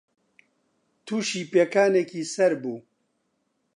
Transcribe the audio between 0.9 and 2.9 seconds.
تووشی پێکانێکی سەر بوو